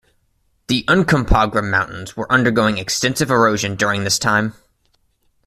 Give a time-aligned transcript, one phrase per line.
[0.65, 4.55] The Uncompahgre Mountains were undergoing extensive erosion during this time.